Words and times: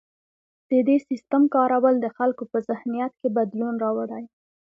د 0.69 0.71
دې 0.87 0.97
سیستم 1.07 1.43
کارول 1.55 1.95
د 1.99 2.07
خلکو 2.17 2.43
په 2.51 2.57
ذهنیت 2.69 3.13
کې 3.19 3.29
بدلون 3.37 3.75
راوړي. 3.83 4.25